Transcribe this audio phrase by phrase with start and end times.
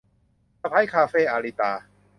[0.61, 1.71] สะใภ้คาเฟ่- อาริตา